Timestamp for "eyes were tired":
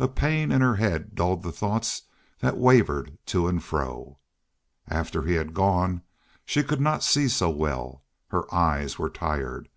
8.52-9.68